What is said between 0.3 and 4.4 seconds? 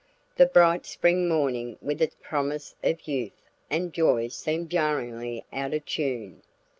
The bright spring morning with its promise of youth and joy